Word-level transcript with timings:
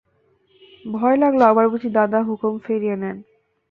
ভয় 0.85 1.17
লাগল 1.17 1.41
আবার 1.43 1.65
বুঝি 1.69 1.89
দাদা 1.89 2.19
হুকুম 2.21 2.53
ফিরিয়ে 2.59 2.95
নেয়। 2.95 3.19